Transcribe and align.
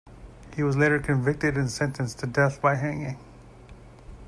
He 0.55 0.63
was 0.63 0.75
later 0.77 0.97
convicted 0.97 1.55
and 1.57 1.69
sentenced 1.69 2.17
to 2.21 2.25
death 2.25 2.59
by 2.59 2.73
hanging. 2.73 3.19